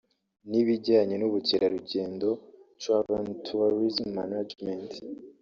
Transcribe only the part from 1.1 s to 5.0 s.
n’ubukerarugendo (Travel and Tourism Management)